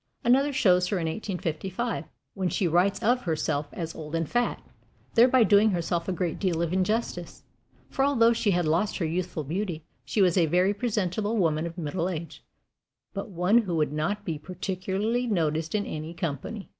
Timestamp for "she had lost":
8.33-8.97